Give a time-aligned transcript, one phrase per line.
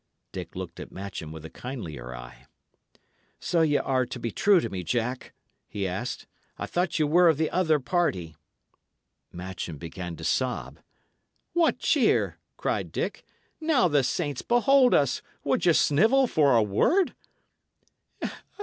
[0.31, 2.47] Dick looked at Matcham with a kindlier eye.
[3.39, 5.31] "So y' are to be true to me, Jack?"
[5.69, 6.25] he asked.
[6.57, 8.35] "I thought ye were of the other party."
[9.31, 10.79] Matcham began to sob.
[11.53, 13.23] "What cheer!" cried Dick.
[13.59, 15.21] "Now the saints behold us!
[15.43, 17.13] would ye snivel for a word?"